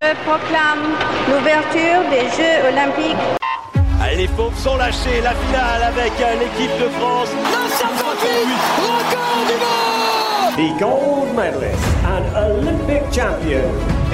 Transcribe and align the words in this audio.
Je 0.00 0.14
proclame 0.24 0.82
l'ouverture 1.28 2.02
des 2.10 2.28
Jeux 2.36 2.58
Olympiques. 2.68 3.16
Allez, 4.00 4.16
les 4.16 4.28
pauvres 4.28 4.56
sont 4.58 4.76
lâchés. 4.76 5.20
La 5.22 5.34
finale 5.34 5.82
avec 5.82 6.12
l'équipe 6.38 6.78
de 6.78 6.88
France. 6.98 7.30
958, 7.34 8.28
record 8.82 9.46
du 9.48 9.56
monde 9.62 9.92
The 10.54 10.68
gold 10.78 11.34
medalist 11.34 11.82
and 12.04 12.24
Olympic 12.36 13.02
champion. 13.12 13.64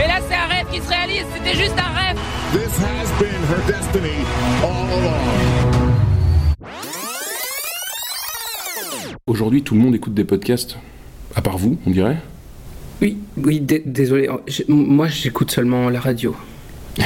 Et 0.02 0.06
là, 0.06 0.20
c'est 0.28 0.36
un 0.36 0.46
rêve 0.46 0.66
qui 0.70 0.80
se 0.80 0.88
réalise. 0.88 1.24
C'était 1.34 1.56
juste 1.56 1.76
un 1.76 1.92
rêve. 1.98 2.16
This 2.52 2.78
has 2.78 3.10
been 3.18 3.42
her 3.50 3.60
destiny 3.66 4.24
all 4.62 4.86
along. 4.98 5.58
Aujourd'hui, 9.26 9.62
tout 9.62 9.74
le 9.74 9.80
monde 9.80 9.94
écoute 9.94 10.14
des 10.14 10.24
podcasts. 10.24 10.78
À 11.34 11.42
part 11.42 11.58
vous, 11.58 11.78
on 11.86 11.90
dirait 11.90 12.16
Oui, 13.00 13.18
oui, 13.36 13.60
dé- 13.60 13.82
désolé. 13.84 14.28
Je- 14.46 14.62
moi, 14.68 15.06
j'écoute 15.08 15.50
seulement 15.50 15.88
la 15.90 16.00
radio. 16.00 16.34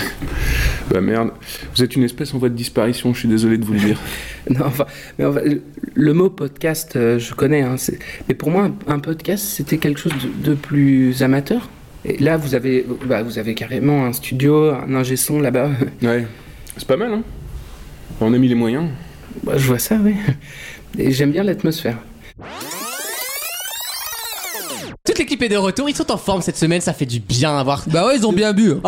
Bah 0.90 1.00
merde, 1.00 1.30
vous 1.74 1.82
êtes 1.82 1.94
une 1.96 2.02
espèce 2.02 2.34
en 2.34 2.38
voie 2.38 2.48
de 2.48 2.54
disparition, 2.56 3.14
je 3.14 3.20
suis 3.20 3.28
désolé 3.28 3.56
de 3.56 3.64
vous 3.64 3.72
le 3.74 3.78
dire. 3.78 4.00
Non, 4.50 4.66
enfin, 4.66 4.84
mais 5.18 5.24
enfin, 5.24 5.40
le- 5.94 6.12
mot 6.12 6.28
podcast, 6.28 6.96
euh, 6.96 7.18
je 7.20 7.32
connais. 7.34 7.62
hein, 7.62 7.76
mais 8.28 8.34
pour 8.34 8.50
moi, 8.50 8.64
un, 8.88 8.94
un 8.94 8.98
podcast, 8.98 9.44
c'était 9.44 9.78
quelque 9.78 10.00
chose 10.00 10.12
de, 10.42 10.50
de 10.50 10.54
plus 10.56 11.22
amateur. 11.22 11.70
Et 12.04 12.18
là, 12.18 12.36
vous 12.36 12.54
avez, 12.56 12.84
bah, 13.06 13.22
vous 13.22 13.38
avez 13.38 13.54
carrément 13.54 14.04
un 14.04 14.12
studio, 14.12 14.70
un 14.70 14.92
ingé 14.96 15.16
son 15.16 15.40
là-bas. 15.40 15.70
Ouais, 16.02 16.26
c'est 16.76 16.86
pas 16.88 16.96
mal, 16.96 17.12
hein 17.12 17.22
On 18.20 18.34
a 18.34 18.38
mis 18.38 18.48
les 18.48 18.56
moyens. 18.56 18.88
Bah, 19.44 19.52
je 19.56 19.66
vois 19.68 19.78
ça, 19.78 19.96
oui. 20.02 20.14
Et 20.98 21.12
j'aime 21.12 21.30
bien 21.30 21.44
l'atmosphère. 21.44 21.98
Toute 25.04 25.18
l'équipe 25.18 25.42
est 25.42 25.48
de 25.48 25.56
retour, 25.56 25.88
ils 25.88 25.96
sont 25.96 26.12
en 26.12 26.16
forme 26.16 26.42
cette 26.42 26.56
semaine, 26.56 26.80
ça 26.80 26.92
fait 26.92 27.06
du 27.06 27.18
bien 27.18 27.58
à 27.58 27.64
voir. 27.64 27.82
Bah 27.88 28.06
ouais, 28.06 28.16
ils 28.16 28.24
ont 28.24 28.32
bien 28.32 28.52
bu. 28.52 28.74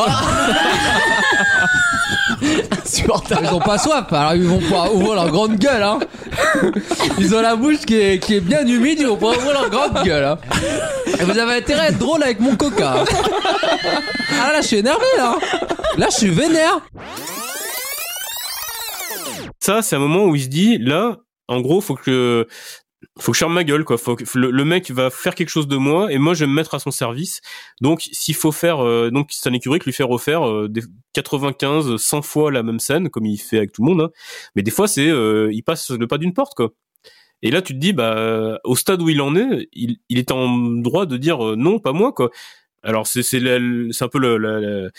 Insupportable. 2.85 3.49
Ils 3.51 3.55
ont 3.55 3.59
pas 3.59 3.79
soif, 3.79 4.13
alors 4.13 4.35
ils 4.35 4.45
vont 4.45 4.59
pouvoir 4.61 4.95
ouvrir 4.95 5.15
leur 5.15 5.31
grande 5.31 5.57
gueule, 5.57 5.83
hein. 5.83 5.99
Ils 7.19 7.35
ont 7.35 7.41
la 7.41 7.57
bouche 7.57 7.79
qui 7.85 7.97
est, 7.97 8.21
qui 8.21 8.37
est 8.37 8.41
bien 8.41 8.65
humide, 8.65 8.99
ils 9.01 9.09
vont 9.09 9.17
pouvoir 9.17 9.37
ouvrir 9.39 9.53
leur 9.55 9.71
grande 9.71 10.05
gueule, 10.05 10.25
hein. 10.25 10.39
Et 11.19 11.25
vous 11.25 11.37
avez 11.37 11.55
intérêt 11.57 11.81
à 11.81 11.89
être 11.89 11.99
drôle 11.99 12.23
avec 12.23 12.39
mon 12.39 12.55
coca. 12.55 13.01
hein. 13.01 13.05
Ah 14.41 14.53
là, 14.53 14.61
je 14.61 14.67
suis 14.69 14.77
énervé, 14.77 15.05
là. 15.17 15.37
Là, 15.99 16.07
je 16.13 16.17
suis 16.17 16.31
vénère. 16.31 16.79
Ça, 19.61 19.83
c'est 19.83 19.97
un 19.97 20.01
moment 20.01 20.27
où 20.27 20.37
il 20.37 20.43
se 20.45 20.49
dit, 20.49 20.79
là, 20.79 21.17
en 21.49 21.61
gros, 21.61 21.81
faut 21.81 21.97
que, 21.97 22.47
faut 23.19 23.31
que 23.33 23.37
je 23.37 23.41
ferme 23.41 23.55
ma 23.55 23.65
gueule, 23.65 23.85
quoi. 23.85 23.97
Faut 23.99 24.17
que 24.17 24.25
le, 24.35 24.51
le 24.51 24.65
mec 24.65 24.91
va 24.91 25.09
faire 25.11 25.35
quelque 25.35 25.49
chose 25.51 25.69
de 25.69 25.77
moi 25.77 26.13
et 26.13 26.19
moi 26.19 26.35
je 26.35 26.41
vais 26.45 26.49
me 26.51 26.55
mettre 26.55 26.75
à 26.75 26.79
son 26.81 26.91
service. 26.91 27.41
Donc, 27.81 28.09
s'il 28.13 28.35
faut 28.35 28.51
faire, 28.53 28.85
euh, 28.85 29.11
donc 29.11 29.31
Stanley 29.33 29.61
Kubrick 29.61 29.85
lui 29.85 29.93
fait 29.93 30.03
refaire 30.03 30.49
euh, 30.49 30.69
des 30.69 30.83
95, 31.13 31.97
100 31.97 32.23
fois 32.23 32.51
la 32.51 32.63
même 32.63 32.81
scène, 32.81 33.11
comme 33.11 33.27
il 33.27 33.39
fait 33.39 33.59
avec 33.59 33.73
tout 33.73 33.83
le 33.85 33.91
monde. 33.93 34.01
hein. 34.03 34.11
Mais 34.57 34.63
des 34.63 34.71
fois, 34.73 34.89
c'est, 34.89 35.09
euh, 35.09 35.49
il 35.53 35.63
passe 35.63 35.91
le 35.91 36.07
pas 36.09 36.19
d'une 36.19 36.35
porte, 36.35 36.55
quoi. 36.55 36.71
Et 37.43 37.51
là, 37.51 37.63
tu 37.63 37.75
te 37.75 37.79
dis, 37.79 37.93
bah, 37.93 38.59
au 38.65 38.75
stade 38.77 39.03
où 39.03 39.09
il 39.11 39.21
en 39.21 39.37
est, 39.37 39.69
il, 39.73 39.99
il 40.09 40.19
est 40.19 40.31
en 40.33 40.59
droit 40.59 41.07
de 41.07 41.17
dire 41.19 41.45
euh, 41.47 41.57
non, 41.57 41.79
pas 41.79 41.93
moi, 41.93 42.13
quoi. 42.13 42.31
Alors, 42.83 43.07
c'est, 43.07 43.23
c'est, 43.23 43.39
un 43.39 44.09
peu 44.09 44.19
le, 44.19 44.37
la- 44.39 44.61
la- 44.61 44.91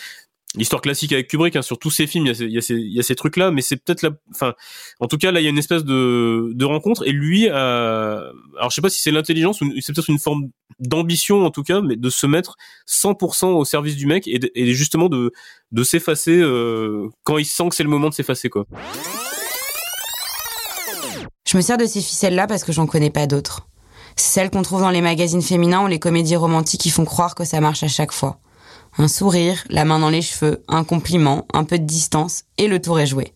l'histoire 0.58 0.82
classique 0.82 1.12
avec 1.12 1.28
Kubrick, 1.28 1.56
hein, 1.56 1.62
sur 1.62 1.78
tous 1.80 1.90
ses 1.92 2.08
films, 2.08 2.26
il 2.26 2.30
y 2.30 2.32
a 2.32 2.62
ces, 2.62 2.76
y 2.76 2.88
a 2.88 2.94
y 2.96 3.00
a 3.00 3.04
ces 3.04 3.16
trucs-là, 3.16 3.52
mais 3.52 3.62
c'est 3.62 3.76
peut-être 3.78 4.02
la, 4.02 4.12
enfin, 4.32 4.54
en 5.00 5.08
tout 5.08 5.18
cas, 5.18 5.32
là, 5.32 5.40
il 5.42 5.44
y 5.44 5.48
a 5.48 5.50
une 5.50 5.58
espèce 5.58 5.84
de, 5.84 6.52
de 6.54 6.66
rencontre, 6.66 7.06
et 7.08 7.12
lui, 7.12 7.48
a, 7.50 8.24
alors 8.58 8.70
je 8.70 8.76
sais 8.76 8.82
pas 8.82 8.90
si 8.90 9.02
c'est 9.02 9.12
l'intelligence 9.12 9.62
ou 9.62 9.72
c'est 9.82 9.94
peut-être 9.94 10.10
une 10.10 10.20
forme 10.20 10.50
d'ambition, 10.80 11.46
en 11.46 11.52
tout 11.52 11.64
cas, 11.64 11.82
mais 11.82 11.96
de 11.96 12.10
se 12.10 12.26
mettre 12.28 12.56
100% 12.90 13.48
au 13.48 13.66
service 13.66 13.96
du 13.96 14.06
mec 14.08 14.28
et, 14.28 14.40
de- 14.40 14.52
et 14.56 14.74
justement 14.74 15.10
de, 15.10 15.32
de 15.72 15.84
s'effacer 15.84 16.38
euh, 16.38 17.10
quand 17.24 17.38
il 17.38 17.46
sent 17.46 17.70
que 17.70 17.76
c'est 17.76 17.84
le 17.84 17.90
moment 17.90 18.10
de 18.10 18.14
s'effacer, 18.14 18.50
quoi. 18.50 18.66
Je 21.48 21.58
me 21.58 21.62
sers 21.62 21.78
de 21.78 21.86
ces 21.86 22.02
ficelles-là 22.02 22.48
parce 22.48 22.64
que 22.64 22.72
j'en 22.72 22.88
connais 22.88 23.12
pas 23.12 23.28
d'autres. 23.28 23.68
Celles 24.18 24.50
qu'on 24.50 24.62
trouve 24.62 24.82
dans 24.82 24.90
les 24.90 25.02
magazines 25.02 25.42
féminins 25.42 25.84
ou 25.84 25.88
les 25.88 26.00
comédies 26.00 26.36
romantiques 26.36 26.82
qui 26.82 26.90
font 26.90 27.06
croire 27.06 27.36
que 27.36 27.44
ça 27.46 27.62
marche 27.62 27.84
à 27.84 27.88
chaque 27.88 28.12
fois. 28.12 28.40
Un 28.98 29.10
sourire, 29.10 29.62
la 29.70 29.84
main 29.84 30.00
dans 30.00 30.10
les 30.10 30.22
cheveux, 30.22 30.64
un 30.70 30.86
compliment, 30.86 31.46
un 31.54 31.66
peu 31.66 31.78
de 31.78 31.84
distance, 31.84 32.44
et 32.58 32.68
le 32.68 32.82
tour 32.82 33.00
est 33.00 33.08
joué. 33.08 33.34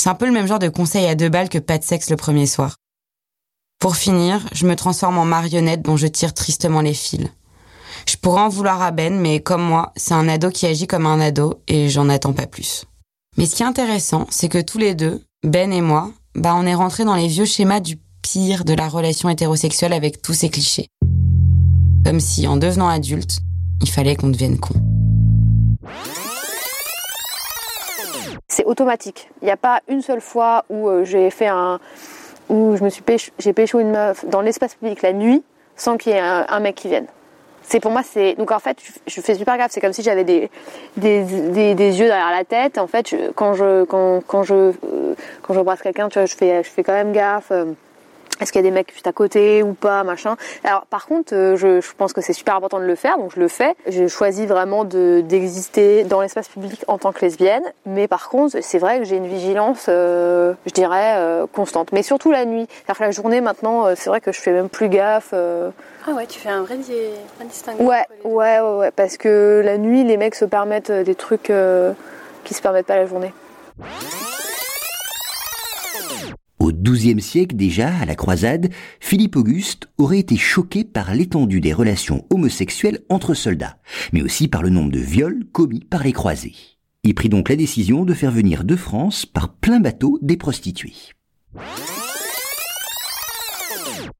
C'est 0.00 0.10
un 0.10 0.14
peu 0.14 0.26
le 0.26 0.32
même 0.32 0.46
genre 0.46 0.60
de 0.60 0.68
conseil 0.68 1.06
à 1.06 1.16
deux 1.16 1.28
balles 1.28 1.48
que 1.48 1.58
pas 1.58 1.78
de 1.78 1.82
sexe 1.82 2.08
le 2.08 2.16
premier 2.16 2.46
soir. 2.46 2.76
Pour 3.80 3.96
finir, 3.96 4.46
je 4.52 4.66
me 4.66 4.76
transforme 4.76 5.18
en 5.18 5.24
marionnette 5.24 5.82
dont 5.82 5.96
je 5.96 6.06
tire 6.06 6.34
tristement 6.34 6.82
les 6.82 6.94
fils. 6.94 7.26
Je 8.08 8.16
pourrais 8.16 8.42
en 8.42 8.48
vouloir 8.48 8.80
à 8.80 8.92
Ben, 8.92 9.18
mais 9.18 9.40
comme 9.40 9.62
moi, 9.62 9.92
c'est 9.96 10.14
un 10.14 10.28
ado 10.28 10.50
qui 10.50 10.66
agit 10.66 10.86
comme 10.86 11.06
un 11.06 11.18
ado 11.18 11.60
et 11.66 11.88
j'en 11.88 12.08
attends 12.08 12.32
pas 12.32 12.46
plus. 12.46 12.84
Mais 13.36 13.46
ce 13.46 13.56
qui 13.56 13.64
est 13.64 13.66
intéressant, 13.66 14.26
c'est 14.30 14.48
que 14.48 14.62
tous 14.62 14.78
les 14.78 14.94
deux, 14.94 15.24
Ben 15.42 15.72
et 15.72 15.80
moi, 15.80 16.12
bah 16.36 16.54
on 16.56 16.64
est 16.64 16.74
rentrés 16.74 17.04
dans 17.04 17.16
les 17.16 17.26
vieux 17.26 17.44
schémas 17.44 17.80
du 17.80 17.98
pire 18.22 18.64
de 18.64 18.74
la 18.74 18.88
relation 18.88 19.28
hétérosexuelle 19.28 19.92
avec 19.92 20.22
tous 20.22 20.34
ces 20.34 20.48
clichés. 20.48 20.88
Comme 22.04 22.20
si, 22.20 22.46
en 22.46 22.56
devenant 22.56 22.88
adulte, 22.88 23.40
il 23.82 23.90
fallait 23.90 24.16
qu'on 24.16 24.28
devienne 24.28 24.58
con. 24.58 24.74
c'est 28.56 28.64
automatique. 28.64 29.28
Il 29.42 29.44
n'y 29.44 29.50
a 29.50 29.56
pas 29.58 29.80
une 29.86 30.00
seule 30.00 30.22
fois 30.22 30.64
où 30.70 30.88
euh, 30.88 31.04
j'ai 31.04 31.28
fait 31.30 31.46
un, 31.46 31.78
où 32.48 32.74
je 32.76 32.82
me 32.82 32.88
suis 32.88 33.02
j'ai 33.38 33.54
une 33.74 33.90
meuf 33.90 34.24
dans 34.26 34.40
l'espace 34.40 34.74
public 34.74 35.02
la 35.02 35.12
nuit 35.12 35.42
sans 35.76 35.98
qu'il 35.98 36.12
y 36.12 36.14
ait 36.16 36.20
un, 36.20 36.60
mec 36.60 36.74
qui 36.74 36.88
vienne. 36.88 37.06
C'est 37.62 37.80
pour 37.80 37.90
moi 37.90 38.02
c'est 38.02 38.34
donc 38.36 38.52
en 38.52 38.58
fait 38.58 38.78
je, 38.82 38.92
je 39.14 39.20
fais 39.20 39.34
super 39.34 39.58
gaffe. 39.58 39.72
C'est 39.72 39.80
comme 39.80 39.92
si 39.92 40.02
j'avais 40.02 40.24
des 40.24 40.50
des, 40.96 41.22
des 41.74 41.98
yeux 41.98 42.06
derrière 42.06 42.30
la 42.30 42.44
tête. 42.44 42.78
En 42.78 42.86
fait 42.86 43.10
je- 43.10 43.30
quand 43.32 43.52
je 43.54 43.84
quand 43.84 44.22
quand 44.26 44.42
je 44.42 44.54
euh, 44.54 45.14
quand 45.42 45.52
j'embrasse 45.52 45.82
quelqu'un 45.82 46.08
tu 46.08 46.18
vois 46.18 46.26
je 46.26 46.34
fais 46.34 46.62
je 46.64 46.70
fais 46.70 46.82
quand 46.82 46.94
même 46.94 47.12
gaffe. 47.12 47.52
Est-ce 48.40 48.52
qu'il 48.52 48.60
y 48.60 48.64
a 48.66 48.68
des 48.68 48.74
mecs 48.74 48.92
juste 48.92 49.06
à 49.06 49.12
côté 49.12 49.62
ou 49.62 49.72
pas, 49.74 50.02
machin? 50.04 50.36
Alors 50.64 50.86
par 50.86 51.06
contre, 51.06 51.34
euh, 51.34 51.56
je, 51.56 51.80
je 51.80 51.92
pense 51.96 52.12
que 52.12 52.20
c'est 52.20 52.32
super 52.32 52.56
important 52.56 52.78
de 52.78 52.84
le 52.84 52.94
faire, 52.94 53.18
donc 53.18 53.32
je 53.34 53.40
le 53.40 53.48
fais. 53.48 53.74
J'ai 53.86 54.08
choisi 54.08 54.46
vraiment 54.46 54.84
de 54.84 55.20
d'exister 55.22 56.04
dans 56.04 56.20
l'espace 56.20 56.48
public 56.48 56.84
en 56.88 56.98
tant 56.98 57.12
que 57.12 57.20
lesbienne, 57.22 57.64
mais 57.86 58.08
par 58.08 58.28
contre, 58.28 58.56
c'est 58.60 58.78
vrai 58.78 58.98
que 58.98 59.04
j'ai 59.04 59.16
une 59.16 59.26
vigilance, 59.28 59.86
euh, 59.88 60.52
je 60.66 60.72
dirais, 60.72 61.14
euh, 61.16 61.46
constante. 61.52 61.92
Mais 61.92 62.02
surtout 62.02 62.30
la 62.30 62.44
nuit. 62.44 62.66
Que 62.86 63.02
la 63.02 63.10
journée 63.10 63.40
maintenant, 63.40 63.94
c'est 63.94 64.08
vrai 64.10 64.20
que 64.20 64.32
je 64.32 64.40
fais 64.40 64.52
même 64.52 64.68
plus 64.68 64.88
gaffe. 64.88 65.30
euh. 65.32 65.70
Ah 66.08 66.12
ouais, 66.12 66.26
tu 66.26 66.38
fais 66.38 66.48
un 66.48 66.62
vrai, 66.62 66.76
di- 66.76 66.92
vrai 67.36 67.44
distinguo. 67.46 67.84
Ouais, 67.84 68.04
ouais, 68.24 68.60
ouais, 68.60 68.76
ouais, 68.78 68.90
parce 68.90 69.16
que 69.16 69.60
la 69.64 69.76
nuit, 69.76 70.04
les 70.04 70.16
mecs 70.16 70.34
se 70.34 70.44
permettent 70.44 70.90
des 70.92 71.14
trucs 71.14 71.52
qui 72.44 72.54
se 72.54 72.62
permettent 72.62 72.86
pas 72.86 72.96
la 72.96 73.06
journée. 73.06 73.32
Au 76.58 76.72
XIIe 76.72 77.20
siècle 77.20 77.54
déjà, 77.54 77.94
à 77.94 78.06
la 78.06 78.14
croisade, 78.14 78.70
Philippe 78.98 79.36
Auguste 79.36 79.88
aurait 79.98 80.20
été 80.20 80.36
choqué 80.36 80.84
par 80.84 81.14
l'étendue 81.14 81.60
des 81.60 81.74
relations 81.74 82.24
homosexuelles 82.30 83.00
entre 83.10 83.34
soldats, 83.34 83.76
mais 84.12 84.22
aussi 84.22 84.48
par 84.48 84.62
le 84.62 84.70
nombre 84.70 84.90
de 84.90 84.98
viols 84.98 85.44
commis 85.52 85.80
par 85.80 86.02
les 86.02 86.12
croisés. 86.12 86.54
Il 87.02 87.14
prit 87.14 87.28
donc 87.28 87.50
la 87.50 87.56
décision 87.56 88.04
de 88.04 88.14
faire 88.14 88.32
venir 88.32 88.64
de 88.64 88.74
France 88.74 89.26
par 89.26 89.50
plein 89.50 89.80
bateau 89.80 90.18
des 90.22 90.36
prostituées. 90.36 90.94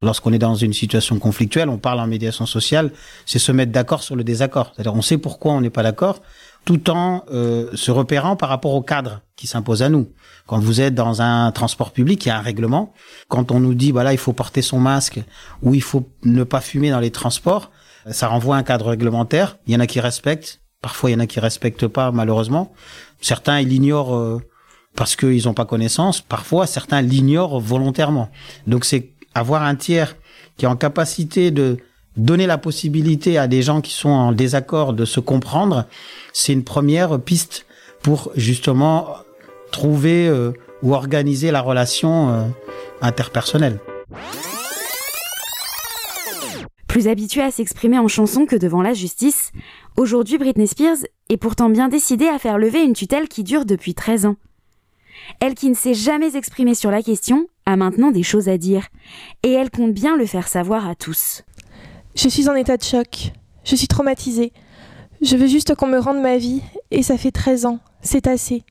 Lorsqu'on 0.03 0.33
est 0.35 0.39
dans 0.39 0.55
une 0.55 0.75
situation 0.75 1.19
conflictuelle, 1.19 1.71
on 1.71 1.79
parle 1.79 2.01
en 2.01 2.07
médiation 2.07 2.45
sociale, 2.45 2.93
c'est 3.25 3.39
se 3.39 3.51
mettre 3.51 3.73
d'accord 3.73 4.03
sur 4.03 4.15
le 4.15 4.25
désaccord. 4.25 4.73
C'est-à-dire 4.75 4.95
on 4.95 5.03
sait 5.03 5.17
pourquoi 5.17 5.53
on 5.53 5.63
n'est 5.63 5.71
pas 5.71 5.83
d'accord, 5.83 6.21
tout 6.67 6.91
en 6.91 7.25
euh, 7.31 7.71
se 7.75 7.91
repérant 7.91 8.37
par 8.37 8.51
rapport 8.51 8.75
au 8.75 8.83
cadre 8.83 9.23
qui 9.37 9.47
s'impose 9.47 9.83
à 9.83 9.89
nous. 9.89 10.11
Quand 10.47 10.59
vous 10.59 10.81
êtes 10.83 10.95
dans 10.95 11.23
un 11.23 11.51
transport 11.53 11.93
public, 11.93 12.27
il 12.27 12.29
y 12.29 12.33
a 12.33 12.39
un 12.39 12.43
règlement. 12.43 12.93
Quand 13.29 13.51
on 13.53 13.61
nous 13.61 13.73
dit 13.73 13.93
voilà 13.93 14.13
il 14.13 14.19
faut 14.19 14.35
porter 14.35 14.61
son 14.61 14.79
masque 14.79 15.21
ou 15.63 15.75
il 15.75 15.83
faut 15.83 16.11
ne 16.25 16.45
pas 16.45 16.61
fumer 16.61 16.91
dans 16.91 17.01
les 17.01 17.13
transports, 17.13 17.71
ça 18.11 18.29
renvoie 18.29 18.57
à 18.57 18.59
un 18.59 18.63
cadre 18.65 18.91
réglementaire. 18.91 19.59
Il 19.67 19.73
y 19.73 19.77
en 19.77 19.81
a 19.81 19.87
qui 19.87 20.01
respectent, 20.01 20.61
parfois 20.83 21.09
il 21.11 21.15
y 21.15 21.17
en 21.17 21.21
a 21.21 21.27
qui 21.27 21.41
respectent 21.41 21.87
pas 21.87 22.11
malheureusement. 22.11 22.75
Certains 23.23 23.61
ils 23.61 23.69
l'ignorent. 23.69 24.15
euh, 24.15 24.43
parce 24.97 25.15
qu'ils 25.15 25.45
n'ont 25.45 25.55
pas 25.55 25.67
connaissance, 25.67 26.21
parfois 26.23 26.67
certains 26.67 27.03
l'ignorent 27.03 27.61
volontairement. 27.61 28.31
Donc 28.67 28.85
c'est 28.85 29.11
avoir 29.35 29.63
un 29.63 29.77
tiers 29.77 30.17
qui 30.57 30.65
est 30.65 30.69
en 30.69 30.77
capacité 30.77 31.51
de 31.51 31.77
donner 32.17 32.47
la 32.47 32.59
possibilité 32.59 33.39
à 33.39 33.47
des 33.47 33.63
gens 33.63 33.81
qui 33.81 33.93
sont 33.93 34.09
en 34.09 34.33
désaccord 34.33 34.93
de 34.93 35.05
se 35.05 35.21
comprendre, 35.21 35.87
c'est 36.33 36.53
une 36.53 36.65
première 36.65 37.21
piste 37.21 37.67
pour 38.03 38.31
justement 38.37 39.17
trouver 39.71 40.29
euh, 40.29 40.53
ou 40.83 40.95
organiser 40.95 41.51
la 41.51 41.61
relation 41.61 42.31
euh, 42.31 42.45
interpersonnelle. 43.01 43.79
Plus 46.87 47.09
habituée 47.09 47.43
à 47.43 47.51
s'exprimer 47.51 47.99
en 47.99 48.09
chanson 48.09 48.47
que 48.47 48.57
devant 48.57 48.81
la 48.81 48.95
justice, 48.95 49.53
aujourd'hui 49.97 50.39
Britney 50.39 50.67
Spears 50.67 50.97
est 51.29 51.37
pourtant 51.37 51.69
bien 51.69 51.89
décidée 51.89 52.29
à 52.29 52.39
faire 52.39 52.59
lever 52.59 52.83
une 52.83 52.95
tutelle 52.95 53.29
qui 53.29 53.45
dure 53.45 53.67
depuis 53.67 53.95
13 53.95 54.27
ans. 54.27 54.37
Elle 55.41 55.55
qui 55.55 55.69
ne 55.69 55.75
s'est 55.75 55.95
jamais 55.95 56.37
exprimée 56.37 56.75
sur 56.75 56.91
la 56.91 57.03
question 57.03 57.49
a 57.67 57.77
maintenant 57.77 58.13
des 58.13 58.23
choses 58.23 58.49
à 58.49 58.59
dire, 58.59 58.87
et 59.43 59.51
elle 59.51 59.71
compte 59.71 59.93
bien 59.93 60.17
le 60.17 60.25
faire 60.25 60.47
savoir 60.47 60.89
à 60.89 60.95
tous. 60.95 61.43
Je 62.17 62.31
suis 62.31 62.49
en 62.49 62.55
état 62.55 62.79
de 62.79 62.83
choc. 62.83 63.33
Je 63.63 63.77
suis 63.77 63.89
traumatisée. 63.89 64.55
Je 65.21 65.37
veux 65.37 65.47
juste 65.47 65.75
qu'on 65.75 65.87
me 65.87 65.99
rende 65.99 66.21
ma 66.23 66.39
vie, 66.39 66.63
et 66.91 67.03
ça 67.03 67.19
fait 67.19 67.31
13 67.31 67.67
ans. 67.67 67.79
C'est 68.01 68.27
assez. 68.27 68.63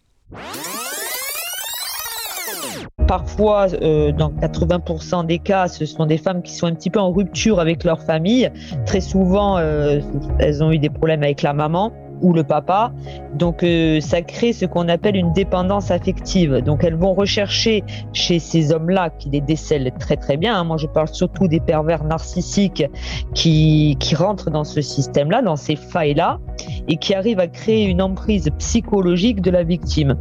Parfois, 3.07 3.67
euh, 3.83 4.11
dans 4.11 4.31
80% 4.31 5.27
des 5.27 5.37
cas, 5.37 5.67
ce 5.67 5.85
sont 5.85 6.07
des 6.07 6.17
femmes 6.17 6.41
qui 6.41 6.55
sont 6.55 6.65
un 6.65 6.73
petit 6.73 6.89
peu 6.89 6.99
en 6.99 7.11
rupture 7.11 7.59
avec 7.59 7.83
leur 7.83 8.01
famille. 8.01 8.51
Très 8.87 9.01
souvent, 9.01 9.59
euh, 9.59 9.99
elles 10.39 10.63
ont 10.63 10.71
eu 10.71 10.79
des 10.79 10.89
problèmes 10.89 11.21
avec 11.21 11.43
la 11.43 11.53
maman 11.53 11.93
ou 12.21 12.33
le 12.33 12.43
papa. 12.43 12.91
Donc 13.33 13.63
euh, 13.63 13.99
ça 13.99 14.21
crée 14.21 14.53
ce 14.53 14.65
qu'on 14.65 14.87
appelle 14.87 15.15
une 15.15 15.33
dépendance 15.33 15.91
affective. 15.91 16.57
Donc 16.57 16.83
elles 16.83 16.95
vont 16.95 17.13
rechercher 17.13 17.83
chez 18.13 18.39
ces 18.39 18.71
hommes-là 18.71 19.09
qui 19.09 19.29
les 19.29 19.41
décèlent 19.41 19.91
très 19.99 20.17
très 20.17 20.37
bien. 20.37 20.57
Hein. 20.57 20.63
Moi 20.63 20.77
je 20.77 20.87
parle 20.87 21.07
surtout 21.07 21.47
des 21.47 21.59
pervers 21.59 22.03
narcissiques 22.03 22.85
qui, 23.33 23.97
qui 23.99 24.15
rentrent 24.15 24.49
dans 24.49 24.63
ce 24.63 24.81
système-là, 24.81 25.41
dans 25.41 25.55
ces 25.55 25.75
failles-là, 25.75 26.39
et 26.87 26.97
qui 26.97 27.13
arrivent 27.13 27.39
à 27.39 27.47
créer 27.47 27.85
une 27.85 28.01
emprise 28.01 28.49
psychologique 28.57 29.41
de 29.41 29.51
la 29.51 29.63
victime. 29.63 30.15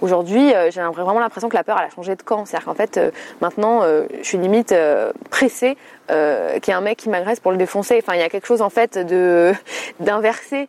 Aujourd'hui, 0.00 0.54
euh, 0.54 0.70
j'ai 0.70 0.80
vraiment 0.80 1.20
l'impression 1.20 1.48
que 1.48 1.56
la 1.56 1.64
peur, 1.64 1.76
a 1.76 1.88
changé 1.90 2.14
de 2.14 2.22
camp. 2.22 2.44
C'est-à-dire 2.44 2.66
qu'en 2.66 2.74
fait, 2.74 2.96
euh, 2.96 3.10
maintenant, 3.40 3.82
euh, 3.82 4.06
je 4.22 4.26
suis 4.26 4.38
limite 4.38 4.74
pressée 5.30 5.76
qu'il 6.08 6.14
y 6.14 6.70
ait 6.70 6.72
un 6.72 6.80
mec 6.80 6.96
qui 6.98 7.08
m'agresse 7.08 7.40
pour 7.40 7.50
le 7.50 7.58
défoncer. 7.58 8.00
Enfin, 8.02 8.14
il 8.14 8.20
y 8.20 8.24
a 8.24 8.28
quelque 8.28 8.46
chose 8.46 8.62
en 8.62 8.70
fait 8.70 8.98
d'inversé. 10.00 10.68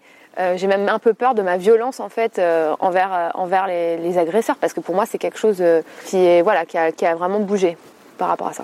j'ai 0.56 0.68
même 0.68 0.90
un 0.90 1.00
peu 1.00 1.14
peur 1.14 1.34
de 1.34 1.42
ma 1.42 1.58
violence 1.58 2.00
en 2.00 2.10
fait 2.10 2.42
envers 2.80 3.32
envers 3.36 3.68
les, 3.68 3.98
les, 3.98 4.18
agresseurs 4.18 4.58
parce 4.58 4.74
que 4.74 4.82
pour 4.82 4.96
moi, 4.96 5.06
c'est 5.06 5.18
quelque 5.18 5.38
chose 5.38 5.64
qui 6.06 6.26
est 6.26 6.42
voilà 6.42 6.66
qui 6.66 6.78
a, 6.78 6.92
qui 6.92 7.06
a 7.06 7.16
vraiment 7.16 7.40
bougé 7.40 7.78
par 8.18 8.28
rapport 8.28 8.48
à 8.48 8.54
ça. 8.54 8.64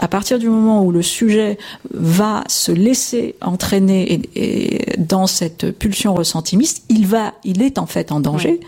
À 0.00 0.08
partir 0.08 0.40
du 0.40 0.48
moment 0.48 0.84
où 0.84 0.90
le 0.90 1.02
sujet 1.02 1.56
va 1.92 2.42
se 2.48 2.72
laisser 2.72 3.36
entraîner 3.40 4.22
dans 4.98 5.28
cette 5.28 5.70
pulsion 5.70 6.14
ressentimiste, 6.14 6.84
il 6.88 7.06
va, 7.06 7.34
il 7.44 7.62
est 7.62 7.78
en 7.78 7.86
fait 7.86 8.10
en 8.10 8.18
danger 8.18 8.58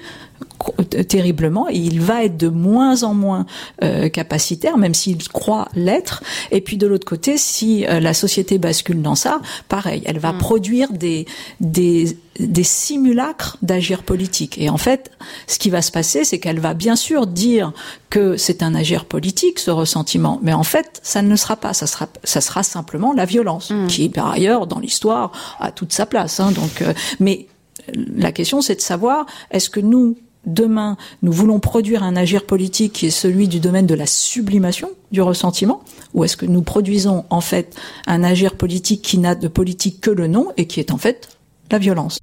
terriblement 1.08 1.68
et 1.68 1.76
il 1.76 2.00
va 2.00 2.24
être 2.24 2.36
de 2.36 2.48
moins 2.48 3.02
en 3.02 3.14
moins 3.14 3.46
euh, 3.82 4.08
capacitaire 4.08 4.78
même 4.78 4.94
s'il 4.94 5.28
croit 5.28 5.68
l'être 5.74 6.22
et 6.50 6.60
puis 6.60 6.76
de 6.76 6.86
l'autre 6.86 7.06
côté 7.06 7.36
si 7.36 7.86
euh, 7.86 8.00
la 8.00 8.14
société 8.14 8.58
bascule 8.58 9.02
dans 9.02 9.14
ça 9.14 9.40
pareil 9.68 10.02
elle 10.06 10.18
va 10.18 10.32
mm. 10.32 10.38
produire 10.38 10.92
des 10.92 11.26
des 11.60 12.16
des 12.38 12.64
simulacres 12.64 13.56
d'agir 13.62 14.02
politique 14.02 14.58
et 14.58 14.68
en 14.68 14.76
fait 14.76 15.10
ce 15.46 15.58
qui 15.58 15.70
va 15.70 15.82
se 15.82 15.92
passer 15.92 16.24
c'est 16.24 16.38
qu'elle 16.38 16.60
va 16.60 16.74
bien 16.74 16.96
sûr 16.96 17.26
dire 17.26 17.72
que 18.10 18.36
c'est 18.36 18.62
un 18.62 18.74
agir 18.74 19.04
politique 19.04 19.58
ce 19.58 19.70
ressentiment 19.70 20.40
mais 20.42 20.52
en 20.52 20.64
fait 20.64 21.00
ça 21.02 21.22
ne 21.22 21.36
sera 21.36 21.56
pas 21.56 21.74
ça 21.74 21.86
sera 21.86 22.08
ça 22.24 22.40
sera 22.40 22.62
simplement 22.62 23.12
la 23.12 23.24
violence 23.24 23.70
mm. 23.70 23.86
qui 23.86 24.08
par 24.08 24.30
ailleurs 24.32 24.66
dans 24.66 24.78
l'histoire 24.78 25.32
a 25.60 25.70
toute 25.70 25.92
sa 25.92 26.06
place 26.06 26.40
hein, 26.40 26.52
donc 26.52 26.82
euh, 26.82 26.92
mais 27.20 27.46
la 27.94 28.32
question, 28.32 28.60
c'est 28.60 28.76
de 28.76 28.80
savoir, 28.80 29.26
est-ce 29.50 29.70
que 29.70 29.80
nous, 29.80 30.16
demain, 30.46 30.96
nous 31.22 31.32
voulons 31.32 31.58
produire 31.58 32.02
un 32.02 32.16
agir 32.16 32.46
politique 32.46 32.94
qui 32.94 33.06
est 33.06 33.10
celui 33.10 33.48
du 33.48 33.60
domaine 33.60 33.86
de 33.86 33.94
la 33.94 34.06
sublimation 34.06 34.90
du 35.12 35.20
ressentiment, 35.20 35.82
ou 36.14 36.24
est-ce 36.24 36.36
que 36.36 36.46
nous 36.46 36.62
produisons 36.62 37.24
en 37.30 37.40
fait 37.40 37.76
un 38.06 38.24
agir 38.24 38.56
politique 38.56 39.02
qui 39.02 39.18
n'a 39.18 39.34
de 39.34 39.48
politique 39.48 40.00
que 40.00 40.10
le 40.10 40.26
nom 40.26 40.52
et 40.56 40.66
qui 40.66 40.80
est 40.80 40.92
en 40.92 40.98
fait 40.98 41.28
la 41.70 41.78
violence? 41.78 42.18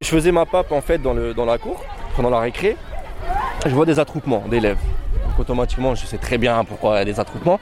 Je 0.00 0.08
faisais 0.08 0.30
ma 0.30 0.46
pape 0.46 0.72
en 0.72 0.82
fait 0.82 1.02
dans, 1.02 1.14
la 1.14 1.58
cour, 1.58 1.82
pendant 2.14 2.30
la 2.30 2.38
récré. 2.38 2.76
Je 3.66 3.74
vois 3.74 3.86
des 3.86 3.98
attroupements 3.98 4.44
d'élèves. 4.48 4.78
Donc 5.26 5.40
automatiquement, 5.40 5.94
je 5.94 6.06
sais 6.06 6.18
très 6.18 6.38
bien 6.38 6.62
pourquoi 6.64 6.96
il 6.96 6.98
y 6.98 7.02
a 7.02 7.04
des 7.04 7.18
attroupements. 7.18 7.58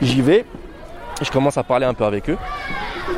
J'y 0.00 0.22
vais, 0.22 0.46
je 1.20 1.30
commence 1.30 1.58
à 1.58 1.64
parler 1.64 1.84
un 1.84 1.94
peu 1.94 2.04
avec 2.04 2.30
eux. 2.30 2.38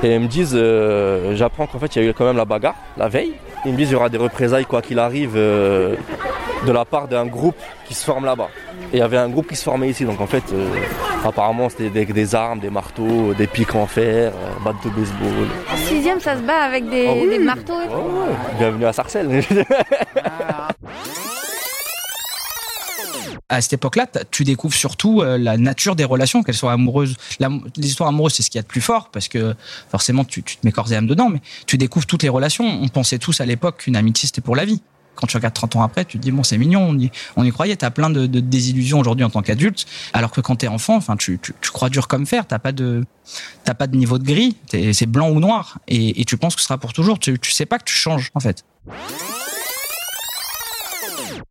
Et 0.03 0.15
ils 0.15 0.21
me 0.21 0.27
disent, 0.27 0.55
euh, 0.55 1.37
j'apprends 1.37 1.67
qu'en 1.67 1.79
fait 1.79 1.95
il 1.95 2.03
y 2.03 2.07
a 2.07 2.11
eu 2.11 2.15
quand 2.15 2.25
même 2.25 2.37
la 2.37 2.45
bagarre 2.45 2.75
la 2.97 3.09
veille. 3.09 3.35
Ils 3.65 3.73
me 3.73 3.77
disent 3.77 3.89
qu'il 3.89 3.95
y 3.95 3.97
aura 3.97 4.09
des 4.09 4.19
représailles 4.19 4.67
quoi 4.67 4.83
qu'il 4.83 4.99
arrive 4.99 5.33
euh, 5.37 5.97
de 6.67 6.73
la 6.73 6.85
part 6.85 7.09
d'un 7.09 7.27
groupe 7.27 7.57
qui 7.87 7.95
se 7.95 8.05
forme 8.05 8.25
là-bas. 8.25 8.49
Et 8.93 8.97
il 8.97 8.99
y 8.99 9.03
avait 9.03 9.17
un 9.17 9.29
groupe 9.29 9.49
qui 9.49 9.57
se 9.57 9.65
formait 9.65 9.89
ici, 9.89 10.05
donc 10.05 10.21
en 10.21 10.27
fait 10.27 10.45
euh, 10.53 10.69
apparemment 11.25 11.69
c'était 11.69 12.05
des, 12.05 12.35
armes, 12.35 12.61
des 12.61 12.71
marteaux, 12.71 13.33
des 13.35 13.47
pics 13.47 13.75
en 13.75 13.87
fer, 13.87 14.33
battes 14.65 14.77
de 14.85 14.91
baseball. 14.91 15.49
En 15.73 15.77
sixième 15.77 16.21
ça 16.21 16.37
se 16.37 16.43
bat 16.43 16.63
avec 16.63 16.89
des, 16.91 17.09
ah 17.09 17.39
marteaux 17.41 17.81
Bienvenue 18.59 18.87
à 18.87 18.93
Sarcelles. 18.93 19.43
à 23.49 23.61
cette 23.61 23.75
époque-là, 23.75 24.07
tu 24.31 24.45
découvres 24.45 24.75
surtout 24.75 25.21
euh, 25.21 25.39
la 25.39 25.57
nature 25.57 25.97
des 25.97 26.05
relations, 26.05 26.43
qu'elles 26.43 26.55
soient 26.55 26.73
amoureuses. 26.73 27.17
les 27.41 27.87
histoires 27.87 28.09
amoureuses, 28.09 28.35
c'est 28.35 28.43
ce 28.43 28.51
qu'il 28.51 28.59
y 28.59 28.61
a 28.61 28.63
de 28.63 28.69
plus 28.69 28.81
fort, 28.81 29.11
parce 29.11 29.29
que 29.29 29.55
forcément, 29.91 30.25
tu, 30.25 30.43
te 30.43 30.57
mets 30.65 30.73
corps 30.73 30.91
et 30.93 30.97
âme 30.97 31.07
dedans, 31.07 31.29
mais 31.29 31.41
tu 31.67 31.79
découvres 31.79 32.07
toutes 32.07 32.23
les 32.23 32.29
relations. 32.29 32.65
On 32.67 32.89
pensait 32.89 33.19
tous 33.19 33.41
à 33.41 33.47
l'époque 33.47 33.79
qu'une 33.79 33.97
amitié, 33.97 34.27
c'était 34.27 34.41
pour 34.41 34.57
la 34.57 34.65
vie. 34.65 34.83
Quand 35.15 35.29
tu 35.29 35.37
regardes 35.37 35.55
30 35.55 35.77
ans 35.77 35.83
après, 35.83 36.05
tu 36.05 36.19
te 36.19 36.23
dis, 36.23 36.33
bon, 36.33 36.43
c'est 36.43 36.59
mignon, 36.59 36.97
on 37.37 37.45
y, 37.45 37.51
croyait. 37.53 37.77
Tu 37.77 37.85
as 37.85 37.91
plein 37.93 38.11
de, 38.11 38.27
désillusions 38.27 38.99
aujourd'hui 38.99 39.25
en 39.25 39.31
tant 39.31 39.43
qu'adulte, 39.43 39.87
alors 40.13 40.33
que 40.33 40.41
quand 40.41 40.57
tu 40.57 40.67
es 40.67 40.69
enfant, 40.69 40.97
enfin, 40.97 41.17
tu, 41.17 41.39
crois 41.73 41.89
dur 41.89 42.09
comme 42.09 42.27
fer, 42.27 42.49
tu 42.49 42.59
pas 42.59 42.73
de 42.73 43.05
pas 43.79 43.87
de 43.87 43.97
niveau 43.97 44.19
de 44.19 44.25
gris, 44.25 44.57
c'est 44.93 45.07
blanc 45.07 45.31
ou 45.31 45.39
noir, 45.39 45.79
et, 45.87 46.25
tu 46.25 46.37
penses 46.37 46.57
que 46.57 46.63
ce 46.63 46.67
sera 46.67 46.79
pour 46.79 46.93
toujours. 46.93 47.21
Tu, 47.21 47.39
tu 47.39 47.53
sais 47.53 47.67
pas 47.67 47.79
que 47.79 47.85
tu 47.85 47.95
changes, 47.95 48.31
en 48.35 48.41
fait. 48.41 48.65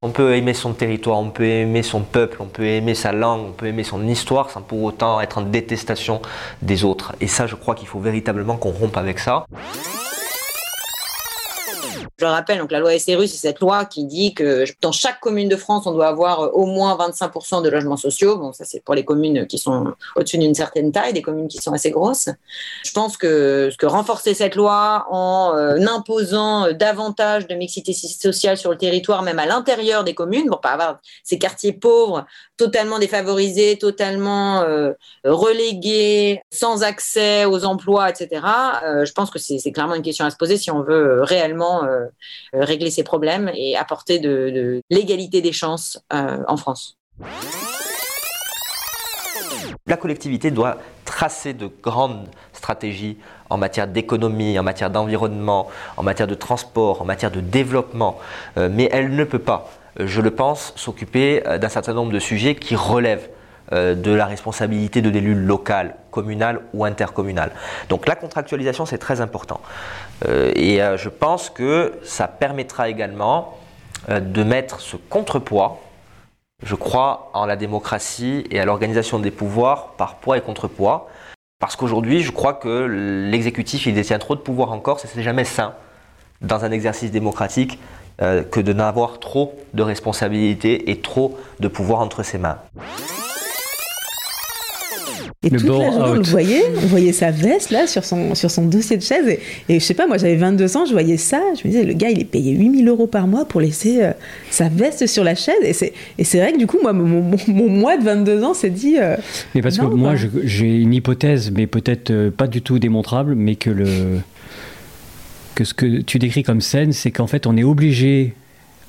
On 0.02 0.10
peut 0.10 0.36
aimer 0.36 0.54
son 0.54 0.74
territoire, 0.74 1.20
on 1.20 1.30
peut 1.30 1.46
aimer 1.46 1.84
son 1.84 2.02
peuple, 2.02 2.38
on 2.42 2.46
peut 2.46 2.66
aimer 2.66 2.96
sa 2.96 3.12
langue, 3.12 3.46
on 3.48 3.52
peut 3.52 3.68
aimer 3.68 3.84
son 3.84 4.08
histoire 4.08 4.50
sans 4.50 4.62
pour 4.62 4.84
autant 4.84 5.22
être 5.22 5.38
en 5.38 5.42
détestation 5.42 6.22
des 6.62 6.84
autres. 6.84 7.14
Et 7.22 7.28
ça, 7.28 7.48
je 7.48 7.56
crois 7.56 7.76
qu'il 7.76 7.88
faut 7.88 8.00
véritablement 8.00 8.58
qu'on 8.58 8.72
rompe 8.72 8.98
avec 8.98 9.20
ça. 9.20 9.46
Je 12.24 12.28
le 12.30 12.32
rappelle, 12.32 12.60
donc 12.60 12.72
la 12.72 12.80
loi 12.80 12.98
SRU, 12.98 13.28
c'est 13.28 13.36
cette 13.36 13.60
loi 13.60 13.84
qui 13.84 14.06
dit 14.06 14.34
que 14.34 14.64
dans 14.80 14.94
chaque 14.94 15.20
commune 15.20 15.50
de 15.50 15.58
France, 15.58 15.86
on 15.88 15.92
doit 15.92 16.08
avoir 16.08 16.40
euh, 16.40 16.50
au 16.54 16.66
moins 16.66 16.96
25% 16.96 17.62
de 17.62 17.68
logements 17.68 17.98
sociaux. 17.98 18.38
Bon, 18.38 18.54
ça 18.54 18.64
c'est 18.64 18.80
pour 18.80 18.96
les 18.96 19.04
communes 19.04 19.46
qui 19.46 19.58
sont 19.58 19.94
au-dessus 20.16 20.38
d'une 20.38 20.54
certaine 20.54 20.94
taille, 20.94 21.12
des 21.12 21.22
communes 21.22 21.50
qui 21.50 21.58
sont 21.58 21.74
assez 21.74 21.92
grosses. 21.92 22.30
Je 22.86 22.92
pense 22.94 23.18
que, 23.18 23.70
que 23.78 23.86
renforcer 23.86 24.34
cette 24.34 24.56
loi 24.56 25.06
en 25.10 25.54
euh, 25.54 25.86
imposant 25.86 26.68
euh, 26.68 26.72
davantage 26.72 27.46
de 27.46 27.56
mixité 27.56 27.92
sociale 27.92 28.56
sur 28.56 28.72
le 28.72 28.78
territoire, 28.78 29.22
même 29.24 29.40
à 29.40 29.46
l'intérieur 29.46 30.06
des 30.06 30.14
communes, 30.14 30.48
pour 30.48 30.62
pas 30.62 30.72
avoir 30.72 31.00
ces 31.26 31.38
quartiers 31.38 31.74
pauvres 31.74 32.26
totalement 32.56 33.00
défavorisés, 33.00 33.78
totalement 33.78 34.64
relégués, 35.26 36.42
sans 36.52 36.84
accès 36.84 37.44
aux 37.44 37.66
emplois, 37.66 38.10
etc. 38.10 38.42
je 39.04 39.12
pense 39.12 39.30
que 39.32 39.40
c'est 39.40 39.72
clairement 39.72 39.96
une 39.96 40.04
question 40.04 40.24
à 40.24 40.30
se 40.30 40.38
poser 40.38 40.56
si 40.56 40.72
on 40.72 40.82
veut 40.84 41.22
réellement 41.24 41.82
régler 42.54 42.92
ces 42.92 43.04
problèmes 43.04 43.52
et 43.56 43.76
apporter 43.76 44.20
de, 44.20 44.82
l'égalité 44.90 45.42
des 45.42 45.52
chances 45.52 46.00
euh, 46.14 46.40
en 46.48 46.58
France. 46.58 46.98
La 49.86 49.98
collectivité 49.98 50.52
doit 50.52 50.78
tracer 51.06 51.54
de 51.54 51.70
grandes 51.82 52.28
stratégies 52.54 53.18
en 53.50 53.58
matière 53.58 53.88
d'économie, 53.88 54.58
en 54.58 54.64
matière 54.64 54.90
d'environnement, 54.90 55.70
en 55.98 56.04
matière 56.04 56.28
de 56.28 56.36
transport, 56.36 57.02
en 57.02 57.06
matière 57.06 57.32
de 57.32 57.42
développement, 57.42 58.18
euh, 58.58 58.70
mais 58.72 58.90
elle 58.92 59.16
ne 59.16 59.24
peut 59.24 59.40
pas, 59.40 59.70
je 60.00 60.22
le 60.22 60.32
pense, 60.32 60.74
s'occuper 60.76 61.44
d'un 61.60 61.70
certain 61.70 61.94
nombre 61.94 62.12
de 62.12 62.20
sujets 62.20 62.56
qui 62.56 62.76
relèvent 62.76 63.30
de 63.72 64.12
la 64.12 64.26
responsabilité 64.26 65.02
de 65.02 65.10
l'élu 65.10 65.34
local, 65.34 65.96
communal 66.12 66.62
ou 66.74 66.86
intercommunal. 66.86 67.52
Donc 67.90 68.08
la 68.08 68.16
contractualisation, 68.16 68.86
c'est 68.86 69.00
très 69.00 69.20
important. 69.20 69.60
Euh, 70.26 70.52
et 70.56 70.82
euh, 70.82 70.96
je 70.96 71.10
pense 71.10 71.50
que 71.50 71.94
ça 72.04 72.28
permettra 72.28 72.88
également 72.88 73.58
euh, 74.10 74.20
de 74.20 74.44
mettre 74.44 74.80
ce 74.80 74.96
contrepoids. 74.96 75.82
Je 76.64 76.76
crois 76.76 77.32
en 77.34 77.46
la 77.46 77.56
démocratie 77.56 78.46
et 78.52 78.60
à 78.60 78.66
l'organisation 78.66 79.20
des 79.20 79.32
pouvoirs 79.32 79.94
par 79.98 80.16
poids 80.16 80.38
et 80.38 80.42
contrepoids. 80.42 81.10
Parce 81.60 81.76
qu'aujourd'hui, 81.76 82.22
je 82.22 82.32
crois 82.32 82.54
que 82.54 82.86
l'exécutif, 83.30 83.86
il 83.86 83.96
détient 83.96 84.20
trop 84.20 84.36
de 84.36 84.42
pouvoir 84.42 84.72
encore, 84.72 85.00
ce 85.00 85.08
n'est 85.18 85.24
jamais 85.24 85.46
sain 85.46 85.74
dans 86.42 86.66
un 86.66 86.72
exercice 86.72 87.10
démocratique 87.10 87.80
que 88.20 88.60
de 88.60 88.74
n'avoir 88.74 89.20
trop 89.20 89.58
de 89.74 89.82
responsabilités 89.82 90.92
et 90.92 91.00
trop 91.00 91.40
de 91.62 91.70
pouvoir 91.70 92.02
entre 92.02 92.22
ses 92.22 92.38
mains. 92.38 92.58
Et 95.44 95.50
toute 95.50 95.64
la 95.64 95.92
journée, 95.92 96.12
on 96.12 96.14
le 96.14 96.22
voyait, 96.22 96.64
on 96.82 96.88
voyait 96.88 97.12
sa 97.12 97.32
veste 97.32 97.70
là 97.70 97.86
sur 97.86 98.06
son, 98.06 98.34
sur 98.34 98.50
son 98.50 98.66
dossier 98.66 98.96
de 98.96 99.02
chaise. 99.02 99.28
Et, 99.28 99.40
et 99.68 99.80
je 99.80 99.84
sais 99.84 99.94
pas, 99.94 100.08
moi 100.08 100.18
j'avais 100.18 100.38
22 100.38 100.78
ans, 100.78 100.86
je 100.86 100.94
voyais 100.94 101.18
ça, 101.18 101.42
je 101.62 101.68
me 101.68 101.74
disais, 101.74 101.84
le 101.84 101.94
gars 101.94 102.10
il 102.10 102.20
est 102.20 102.26
payé 102.26 102.54
8000 102.54 102.88
euros 102.88 103.08
par 103.08 103.28
mois 103.28 103.44
pour 103.46 103.60
laisser 103.60 104.04
euh, 104.04 104.12
sa 104.50 104.70
veste 104.70 105.06
sur 105.06 105.24
la 105.26 105.36
chaise. 105.36 105.56
Et 105.64 105.74
c'est, 105.74 105.94
et 106.18 106.24
c'est 106.24 106.40
vrai 106.40 106.54
que 106.54 106.58
du 106.58 106.68
coup, 106.68 106.80
moi, 106.82 106.94
mon, 106.94 107.36
mon, 107.48 107.70
mois 107.70 107.98
de 107.98 108.04
22 108.04 108.44
ans 108.44 108.54
s'est 108.54 108.70
dit. 108.70 108.98
Euh, 109.00 109.18
mais 109.54 109.62
parce 109.62 109.78
que 109.78 109.86
moi 109.86 110.16
j'ai 110.16 110.82
une 110.82 110.94
hypothèse, 110.94 111.52
mais 111.52 111.68
peut-être 111.68 112.12
euh, 112.12 112.32
pas 112.32 112.48
du 112.48 112.62
tout 112.62 112.80
démontrable, 112.80 113.36
mais 113.36 113.56
que, 113.56 113.70
le, 113.70 114.20
que 115.56 115.66
ce 115.66 115.74
que 115.74 116.02
tu 116.02 116.20
décris 116.20 116.44
comme 116.44 116.62
scène, 116.62 116.94
c'est 116.94 117.12
qu'en 117.12 117.28
fait 117.28 117.48
on 117.48 117.58
est 117.58 117.64
obligé 117.64 118.34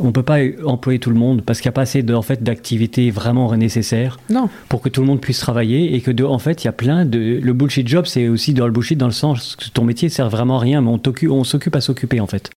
on 0.00 0.12
peut 0.12 0.22
pas 0.22 0.38
employer 0.64 0.98
tout 0.98 1.10
le 1.10 1.16
monde 1.16 1.42
parce 1.42 1.60
qu'il 1.60 1.68
n'y 1.68 1.74
a 1.74 1.76
pas 1.76 1.82
assez 1.82 2.02
de, 2.02 2.14
en 2.14 2.22
fait, 2.22 2.42
d'activités 2.42 3.10
vraiment 3.10 3.54
nécessaires 3.56 4.18
non. 4.28 4.48
pour 4.68 4.80
que 4.82 4.88
tout 4.88 5.00
le 5.00 5.06
monde 5.06 5.20
puisse 5.20 5.38
travailler 5.38 5.94
et 5.94 6.00
que 6.00 6.10
de, 6.10 6.24
en 6.24 6.38
fait 6.38 6.64
il 6.64 6.66
y 6.66 6.68
a 6.68 6.72
plein 6.72 7.04
de 7.04 7.40
le 7.42 7.52
bullshit 7.52 7.86
job 7.86 8.06
c'est 8.06 8.28
aussi 8.28 8.54
dans 8.54 8.66
le 8.66 8.72
bullshit 8.72 8.98
dans 8.98 9.06
le 9.06 9.12
sens 9.12 9.56
que 9.56 9.68
ton 9.68 9.84
métier 9.84 10.08
sert 10.08 10.28
vraiment 10.28 10.56
à 10.56 10.60
rien 10.60 10.80
mais 10.80 10.90
on, 10.90 11.00
on 11.30 11.44
s'occupe 11.44 11.76
à 11.76 11.80
s'occuper 11.80 12.20
en 12.20 12.26
fait. 12.26 12.50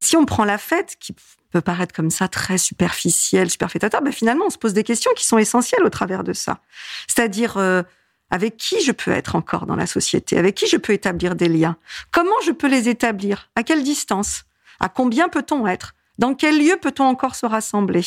Si 0.00 0.16
on 0.16 0.24
prend 0.24 0.44
la 0.44 0.58
fête 0.58 0.96
qui 0.98 1.14
peut 1.50 1.60
paraître 1.60 1.94
comme 1.94 2.10
ça 2.10 2.28
très 2.28 2.58
superficiel, 2.58 3.50
superfétateur, 3.50 4.02
ben 4.02 4.12
finalement 4.12 4.46
on 4.46 4.50
se 4.50 4.58
pose 4.58 4.72
des 4.72 4.84
questions 4.84 5.10
qui 5.16 5.24
sont 5.24 5.38
essentielles 5.38 5.84
au 5.84 5.90
travers 5.90 6.24
de 6.24 6.32
ça. 6.32 6.60
C'est-à-dire 7.06 7.56
euh, 7.58 7.82
avec 8.30 8.56
qui 8.56 8.80
je 8.82 8.92
peux 8.92 9.10
être 9.10 9.36
encore 9.36 9.66
dans 9.66 9.76
la 9.76 9.86
société, 9.86 10.38
avec 10.38 10.54
qui 10.54 10.66
je 10.66 10.76
peux 10.76 10.92
établir 10.92 11.34
des 11.34 11.48
liens, 11.48 11.76
comment 12.10 12.30
je 12.44 12.52
peux 12.52 12.68
les 12.68 12.88
établir, 12.88 13.50
à 13.56 13.62
quelle 13.62 13.82
distance? 13.82 14.44
À 14.80 14.88
combien 14.88 15.28
peut-on 15.28 15.66
être? 15.66 15.94
Dans 16.18 16.34
quel 16.34 16.58
lieu 16.58 16.76
peut-on 16.80 17.04
encore 17.04 17.34
se 17.34 17.46
rassembler? 17.46 18.04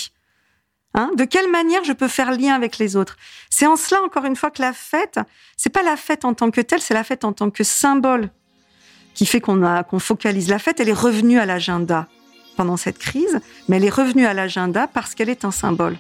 Hein? 0.94 1.12
De 1.18 1.24
quelle 1.24 1.50
manière 1.50 1.84
je 1.84 1.94
peux 1.94 2.08
faire 2.08 2.32
lien 2.32 2.54
avec 2.54 2.78
les 2.78 2.96
autres? 2.96 3.16
C'est 3.50 3.66
en 3.66 3.76
cela, 3.76 4.02
encore 4.04 4.26
une 4.26 4.36
fois, 4.36 4.52
que 4.52 4.62
la 4.62 4.74
fête, 4.74 5.20
c'est 5.56 5.70
pas 5.70 5.84
la 5.84 5.96
fête 5.96 6.26
en 6.26 6.34
tant 6.34 6.52
que 6.52 6.62
telle, 6.62 6.82
c'est 6.82 6.94
la 6.94 7.04
fête 7.04 7.24
en 7.24 7.34
tant 7.34 7.50
que 7.50 7.64
symbole 7.64 8.30
qui 9.14 9.26
fait 9.26 9.42
qu'on 9.42 9.84
qu'on 9.84 10.00
focalise 10.00 10.50
la 10.50 10.60
fête. 10.60 10.80
Elle 10.80 10.90
est 10.90 10.94
revenue 10.94 11.40
à 11.40 11.46
l'agenda 11.46 12.08
pendant 12.58 12.78
cette 12.78 12.98
crise, 12.98 13.40
mais 13.68 13.78
elle 13.78 13.86
est 13.86 13.90
revenue 13.90 14.26
à 14.26 14.34
l'agenda 14.34 14.88
parce 14.88 15.16
qu'elle 15.16 15.30
est 15.30 15.46
un 15.46 15.52
symbole. 15.52 15.98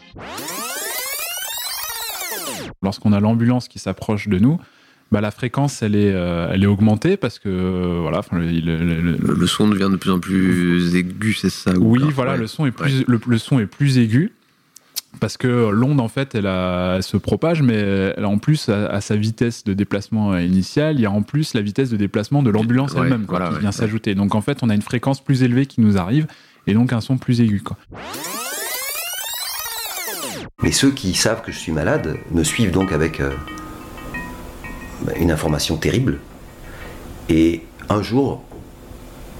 Lorsqu'on 2.81 3.13
a 3.13 3.19
l'ambulance 3.19 3.67
qui 3.67 3.79
s'approche 3.79 4.27
de 4.27 4.39
nous, 4.39 4.59
bah, 5.11 5.19
la 5.19 5.31
fréquence 5.31 5.81
elle 5.81 5.95
est, 5.95 6.13
euh, 6.13 6.49
elle 6.51 6.63
est 6.63 6.67
augmentée 6.67 7.17
parce 7.17 7.37
que 7.37 7.49
euh, 7.49 7.99
voilà, 8.01 8.21
le, 8.31 9.17
le, 9.17 9.47
son 9.47 9.67
devient 9.67 9.89
de 9.91 9.97
plus 9.97 10.11
en 10.11 10.19
plus 10.19 10.95
aigu, 10.95 11.33
c'est 11.33 11.49
ça 11.49 11.73
Oui, 11.77 12.01
voilà, 12.15 12.37
le 12.37 12.47
son 12.47 12.65
est 12.65 12.71
plus, 12.71 13.03
le, 13.05 13.37
son 13.37 13.59
est 13.59 13.65
plus 13.65 13.97
aigu 13.97 14.31
parce 15.19 15.35
que 15.35 15.69
l'onde 15.69 15.99
en 15.99 16.07
fait 16.07 16.33
elle, 16.35 16.45
elle, 16.45 17.03
se 17.03 17.17
propage 17.17 17.61
mais 17.61 18.13
elle, 18.15 18.25
en 18.25 18.37
plus 18.37 18.69
à, 18.69 19.01
sa 19.01 19.17
vitesse 19.17 19.65
de 19.65 19.73
déplacement 19.73 20.37
initiale 20.37 20.95
il 20.95 21.01
y 21.01 21.05
a 21.05 21.11
en 21.11 21.21
plus 21.23 21.53
la 21.53 21.61
vitesse 21.61 21.89
de 21.89 21.97
déplacement 21.97 22.41
de 22.41 22.49
l'ambulance 22.49 22.93
elle-même 22.95 23.27
qui 23.27 23.59
vient 23.59 23.73
s'ajouter. 23.73 24.15
Donc 24.15 24.33
en 24.33 24.41
fait 24.41 24.59
on 24.63 24.69
a 24.69 24.75
une 24.75 24.81
fréquence 24.81 25.21
plus 25.21 25.43
élevée 25.43 25.65
qui 25.65 25.81
nous 25.81 25.97
arrive 25.97 26.27
et 26.67 26.73
donc 26.73 26.93
un 26.93 27.01
son 27.01 27.17
plus 27.17 27.41
aigu 27.41 27.61
quoi. 27.61 27.77
mais 30.63 30.71
ceux 30.71 30.91
qui 30.91 31.13
savent 31.13 31.41
que 31.41 31.51
je 31.51 31.57
suis 31.57 31.73
malade 31.73 32.17
me 32.31 32.45
suivent 32.45 32.71
donc 32.71 32.93
avec 32.93 33.19
euh, 33.19 33.31
une 35.15 35.31
information 35.31 35.77
terrible. 35.77 36.19
Et 37.29 37.63
un 37.89 38.01
jour, 38.01 38.43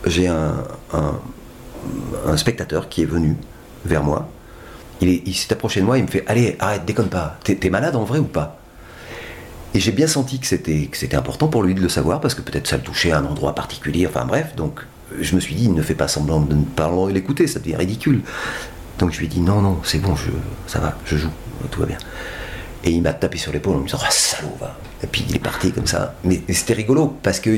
j'ai 0.05 0.27
un, 0.27 0.63
un, 0.93 2.37
spectateur 2.37 2.89
qui 2.89 3.01
est 3.01 3.05
venu 3.05 3.35
vers 3.85 4.03
moi. 4.03 4.29
Il, 5.01 5.33
s'est 5.33 5.51
approché 5.51 5.81
de 5.81 5.85
moi, 5.85 5.97
il 5.97 6.03
me 6.03 6.09
fait 6.09 6.23
Allez, 6.27 6.55
arrête, 6.59 6.85
déconne 6.85 7.09
pas. 7.09 7.37
T'es 7.43 7.69
malade 7.69 7.95
en 7.95 8.03
vrai 8.03 8.19
ou 8.19 8.25
pas? 8.25 8.57
Et 9.73 9.79
j'ai 9.79 9.91
bien 9.91 10.07
senti 10.07 10.39
que 10.39 10.45
c'était 10.45 11.15
important 11.15 11.47
pour 11.47 11.63
lui 11.63 11.73
de 11.73 11.81
le 11.81 11.89
savoir, 11.89 12.19
parce 12.19 12.35
que 12.35 12.41
peut-être 12.41 12.67
ça 12.67 12.77
le 12.77 12.83
touchait 12.83 13.11
à 13.11 13.17
un 13.17 13.25
endroit 13.25 13.55
particulier. 13.55 14.05
Enfin 14.05 14.25
bref, 14.25 14.55
donc 14.55 14.81
je 15.19 15.35
me 15.35 15.39
suis 15.39 15.55
dit 15.55 15.69
Ne 15.69 15.81
fais 15.81 15.95
pas 15.95 16.07
semblant 16.07 16.39
de 16.41 16.53
ne 16.53 16.63
pas 16.63 16.91
l'écouter, 17.09 17.47
ça 17.47 17.59
devient 17.59 17.77
ridicule. 17.77 18.21
Donc 18.99 19.11
je 19.11 19.19
lui 19.19 19.25
ai 19.25 19.29
dit 19.29 19.41
Non, 19.41 19.61
non, 19.61 19.79
c'est 19.83 19.99
bon, 19.99 20.15
je, 20.15 20.29
ça 20.67 20.79
va, 20.79 20.97
je 21.05 21.17
joue, 21.17 21.31
tout 21.71 21.79
va 21.79 21.87
bien. 21.87 21.97
Et 22.83 22.91
il 22.91 23.01
m'a 23.01 23.13
tapé 23.13 23.37
sur 23.37 23.51
l'épaule 23.51 23.75
en 23.75 23.79
me 23.79 23.85
disant 23.85 23.99
Ah, 24.01 24.09
salaud, 24.09 24.55
va. 24.59 24.75
Et 25.03 25.07
puis 25.07 25.23
il 25.29 25.35
est 25.35 25.39
parti 25.39 25.71
comme 25.71 25.87
ça. 25.87 26.15
Mais, 26.23 26.41
c'était 26.49 26.73
rigolo 26.73 27.15
parce 27.21 27.39
que. 27.39 27.57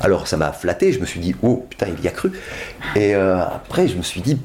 Alors 0.00 0.28
ça 0.28 0.36
m'a 0.36 0.52
flatté, 0.52 0.92
je 0.92 1.00
me 1.00 1.06
suis 1.06 1.20
dit 1.20 1.34
Oh 1.42 1.66
putain, 1.68 1.86
il 1.96 2.04
y 2.04 2.08
a 2.08 2.12
cru. 2.12 2.32
Et 2.94 3.14
euh, 3.14 3.44
après, 3.44 3.88
je 3.88 3.96
me 3.96 4.02
suis 4.02 4.20
dit 4.20 4.38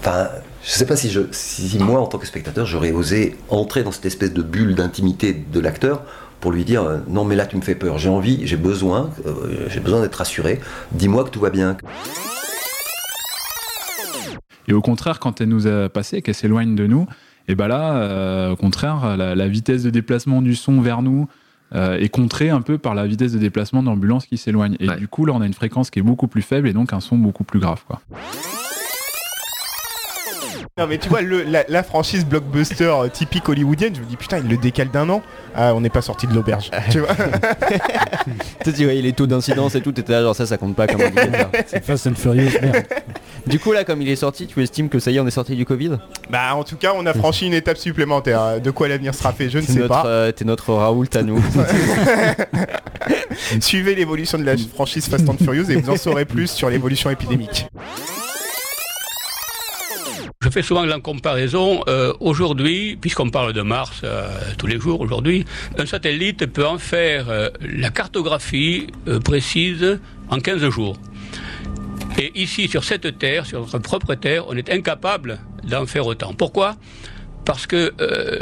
Enfin, 0.00 0.28
je 0.62 0.70
sais 0.70 0.86
pas 0.86 0.96
si, 0.96 1.10
je, 1.10 1.22
si 1.32 1.78
moi, 1.78 2.00
en 2.00 2.06
tant 2.06 2.18
que 2.18 2.26
spectateur, 2.26 2.66
j'aurais 2.66 2.92
osé 2.92 3.36
entrer 3.48 3.82
dans 3.82 3.92
cette 3.92 4.06
espèce 4.06 4.32
de 4.32 4.42
bulle 4.42 4.74
d'intimité 4.74 5.32
de 5.32 5.60
l'acteur 5.60 6.02
pour 6.40 6.52
lui 6.52 6.64
dire 6.64 6.82
euh, 6.84 6.98
Non, 7.08 7.24
mais 7.24 7.36
là, 7.36 7.46
tu 7.46 7.56
me 7.56 7.62
fais 7.62 7.74
peur, 7.74 7.98
j'ai 7.98 8.08
envie, 8.08 8.46
j'ai 8.46 8.56
besoin, 8.56 9.10
euh, 9.26 9.66
j'ai 9.68 9.80
besoin 9.80 10.00
d'être 10.00 10.14
rassuré, 10.14 10.60
dis-moi 10.92 11.24
que 11.24 11.30
tout 11.30 11.40
va 11.40 11.50
bien. 11.50 11.76
Et 14.68 14.72
au 14.72 14.80
contraire, 14.80 15.20
quand 15.20 15.40
elle 15.40 15.48
nous 15.48 15.66
a 15.66 15.88
passé, 15.88 16.22
qu'elle 16.22 16.34
s'éloigne 16.34 16.74
de 16.74 16.86
nous, 16.86 17.06
et 17.48 17.54
bien 17.54 17.68
là, 17.68 17.96
euh, 17.96 18.52
au 18.52 18.56
contraire, 18.56 19.16
la, 19.16 19.48
vitesse 19.48 19.82
de 19.82 19.90
déplacement 19.90 20.42
du 20.42 20.54
son 20.54 20.80
vers 20.80 21.02
nous 21.02 21.28
euh, 21.74 21.98
est 21.98 22.08
contrée 22.08 22.50
un 22.50 22.60
peu 22.60 22.78
par 22.78 22.94
la 22.94 23.06
vitesse 23.06 23.32
de 23.32 23.38
déplacement 23.38 23.82
de 23.82 23.88
l'ambulance 23.88 24.26
qui 24.26 24.36
s'éloigne. 24.36 24.76
Et 24.80 24.88
du 24.98 25.08
coup, 25.08 25.24
là, 25.26 25.32
on 25.34 25.40
a 25.40 25.46
une 25.46 25.54
fréquence 25.54 25.90
qui 25.90 25.98
est 25.98 26.02
beaucoup 26.02 26.28
plus 26.28 26.42
faible 26.42 26.68
et 26.68 26.72
donc 26.72 26.92
un 26.92 27.00
son 27.00 27.18
beaucoup 27.18 27.44
plus 27.44 27.60
grave. 27.60 27.82
Quoi. 27.86 28.00
Non 30.78 30.86
mais 30.86 30.98
tu 30.98 31.08
vois 31.08 31.22
la, 31.22 31.82
franchise 31.82 32.26
blockbuster 32.26 32.84
euh, 32.84 33.08
typique 33.08 33.48
hollywoodienne, 33.48 33.94
je 33.94 34.02
me 34.02 34.04
dis 34.04 34.16
putain 34.18 34.40
il 34.40 34.46
le 34.46 34.58
décale 34.58 34.90
d'un 34.90 35.08
an. 35.08 35.22
Ah 35.54 35.74
on 35.74 35.80
n'est 35.80 35.88
pas 35.88 36.02
sorti 36.02 36.26
de 36.26 36.34
l'auberge. 36.34 36.70
tu 36.90 36.98
vois 36.98 37.14
Tu 38.62 38.72
sais 38.72 38.84
les 38.84 39.12
taux 39.14 39.26
d'incidence 39.26 39.74
et 39.74 39.80
tout, 39.80 39.92
t'étais 39.92 40.12
là 40.12 40.20
genre 40.20 40.36
ça 40.36 40.44
ça 40.44 40.58
compte 40.58 40.76
pas 40.76 40.86
comme 40.86 41.00
indicateur. 41.00 41.50
C'est 41.66 41.82
Fast 41.82 42.08
and 42.08 42.14
Furious, 42.16 42.60
merde. 42.60 42.84
Du 43.46 43.58
coup 43.58 43.72
là 43.72 43.84
comme 43.84 44.02
il 44.02 44.08
est 44.10 44.16
sorti, 44.16 44.46
tu 44.46 44.62
estimes 44.62 44.90
que 44.90 44.98
ça 44.98 45.10
y 45.10 45.16
est 45.16 45.20
on 45.20 45.26
est 45.26 45.30
sorti 45.30 45.56
du 45.56 45.64
Covid? 45.64 45.92
Bah 46.28 46.54
en 46.54 46.62
tout 46.62 46.76
cas 46.76 46.92
on 46.94 47.06
a 47.06 47.14
franchi 47.14 47.46
une 47.46 47.54
étape 47.54 47.78
supplémentaire. 47.78 48.60
De 48.60 48.70
quoi 48.70 48.86
l'avenir 48.86 49.14
sera 49.14 49.32
fait, 49.32 49.48
je 49.48 49.56
ne 49.56 49.62
sais 49.62 49.88
pas. 49.88 50.04
Euh, 50.04 50.30
T'es 50.30 50.44
notre 50.44 50.74
Raoult 50.74 51.06
à 51.14 51.22
nous. 51.22 51.42
Suivez 53.62 53.94
l'évolution 53.94 54.36
de 54.36 54.44
la 54.44 54.58
franchise 54.58 55.08
Fast 55.08 55.26
and 55.26 55.38
Furious 55.42 55.70
et 55.70 55.76
vous 55.76 55.88
en 55.88 55.96
saurez 55.96 56.26
plus 56.26 56.50
sur 56.50 56.68
l'évolution 56.68 57.08
épidémique. 57.08 57.66
Souvent 60.62 60.86
la 60.86 60.98
comparaison. 61.00 61.82
Euh, 61.86 62.14
aujourd'hui, 62.18 62.96
puisqu'on 62.98 63.28
parle 63.28 63.52
de 63.52 63.60
Mars 63.60 64.00
euh, 64.04 64.26
tous 64.56 64.66
les 64.66 64.80
jours 64.80 65.00
aujourd'hui, 65.02 65.44
un 65.76 65.84
satellite 65.84 66.46
peut 66.46 66.66
en 66.66 66.78
faire 66.78 67.28
euh, 67.28 67.50
la 67.60 67.90
cartographie 67.90 68.86
précise 69.22 70.00
en 70.30 70.38
15 70.38 70.68
jours. 70.70 70.96
Et 72.18 72.32
ici, 72.40 72.68
sur 72.68 72.84
cette 72.84 73.18
Terre, 73.18 73.44
sur 73.44 73.60
notre 73.60 73.78
propre 73.80 74.14
Terre, 74.14 74.44
on 74.48 74.56
est 74.56 74.70
incapable 74.70 75.38
d'en 75.64 75.84
faire 75.84 76.06
autant. 76.06 76.32
Pourquoi? 76.32 76.76
Parce 77.44 77.66
que 77.66 77.92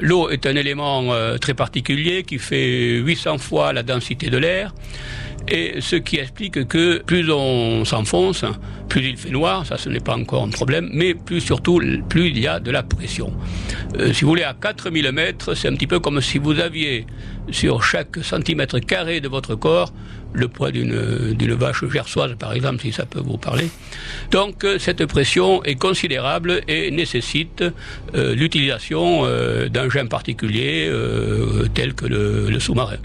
l'eau 0.00 0.30
est 0.30 0.46
un 0.46 0.54
élément 0.54 1.12
très 1.40 1.52
particulier 1.52 2.22
qui 2.22 2.38
fait 2.38 3.00
800 3.00 3.38
fois 3.38 3.72
la 3.72 3.82
densité 3.82 4.30
de 4.30 4.38
l'air 4.38 4.72
et 5.48 5.80
ce 5.80 5.96
qui 5.96 6.16
explique 6.16 6.66
que 6.66 7.02
plus 7.02 7.30
on 7.30 7.84
s'enfonce, 7.84 8.44
plus 8.88 9.08
il 9.08 9.16
fait 9.16 9.30
noir, 9.30 9.66
ça 9.66 9.76
ce 9.76 9.88
n'est 9.88 10.00
pas 10.00 10.16
encore 10.16 10.44
un 10.44 10.50
problème, 10.50 10.88
mais 10.92 11.14
plus 11.14 11.40
surtout, 11.40 11.80
plus 12.08 12.28
il 12.28 12.38
y 12.38 12.46
a 12.46 12.60
de 12.60 12.70
la 12.70 12.82
pression. 12.82 13.32
Euh, 13.98 14.12
si 14.12 14.22
vous 14.22 14.30
voulez, 14.30 14.42
à 14.42 14.54
4000 14.54 15.10
mètres, 15.12 15.54
c'est 15.54 15.68
un 15.68 15.74
petit 15.74 15.86
peu 15.86 16.00
comme 16.00 16.20
si 16.20 16.38
vous 16.38 16.58
aviez 16.58 17.06
sur 17.50 17.82
chaque 17.82 18.16
centimètre 18.22 18.78
carré 18.78 19.20
de 19.20 19.28
votre 19.28 19.54
corps 19.54 19.92
le 20.34 20.48
poids 20.48 20.70
d'une 20.72 21.54
vache 21.54 21.84
gersoise, 21.88 22.34
par 22.38 22.52
exemple, 22.52 22.82
si 22.82 22.92
ça 22.92 23.06
peut 23.06 23.20
vous 23.20 23.38
parler. 23.38 23.68
Donc, 24.30 24.64
euh, 24.64 24.78
cette 24.78 25.06
pression 25.06 25.62
est 25.62 25.76
considérable 25.76 26.60
et 26.68 26.90
nécessite 26.90 27.64
euh, 28.14 28.34
l'utilisation 28.34 29.22
euh, 29.24 29.68
d'engins 29.68 30.06
particuliers 30.06 30.90
tels 31.74 31.94
que 31.94 32.06
le 32.06 32.58
sous-marin. 32.58 32.96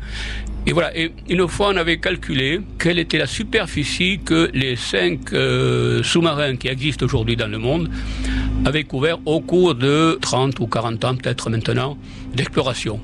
Et 0.66 0.74
voilà, 0.74 0.96
et 0.96 1.12
une 1.30 1.48
fois 1.48 1.70
on 1.74 1.78
avait 1.78 1.98
calculé 1.98 2.62
quelle 2.78 3.00
était 3.00 3.18
la 3.18 3.28
superficie 3.28 4.20
que 4.24 4.50
les 4.54 4.75
cinq 4.75 5.34
euh, 5.34 6.04
sous-marins 6.04 6.58
qui 6.58 6.68
existent 6.68 7.06
aujourd'hui 7.06 7.36
dans 7.36 7.48
le 7.48 7.58
monde 7.58 7.89
avaient 8.66 8.84
couvert 8.84 9.20
au 9.25 9.39
cours 9.39 9.74
de 9.74 10.18
30 10.22 10.60
ou 10.60 10.68
40 10.68 11.06
ans 11.06 11.16
peut-être 11.16 11.50
maintenant 11.50 11.98
d'exploration. 12.36 13.00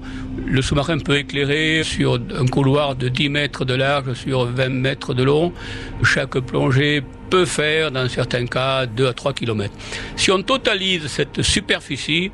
Le 0.45 0.61
sous-marin 0.61 0.99
peut 0.99 1.17
éclairer 1.17 1.83
sur 1.83 2.19
un 2.37 2.45
couloir 2.45 2.95
de 2.95 3.07
10 3.07 3.29
mètres 3.29 3.65
de 3.65 3.73
large 3.73 4.13
sur 4.13 4.45
20 4.45 4.69
mètres 4.69 5.13
de 5.13 5.23
long. 5.23 5.53
Chaque 6.03 6.37
plongée 6.39 7.01
peut 7.29 7.45
faire, 7.45 7.89
dans 7.89 8.07
certains 8.09 8.45
cas, 8.45 8.85
2 8.85 9.07
à 9.07 9.13
3 9.13 9.33
kilomètres. 9.33 9.73
Si 10.15 10.29
on 10.29 10.41
totalise 10.43 11.07
cette 11.07 11.41
superficie, 11.41 12.31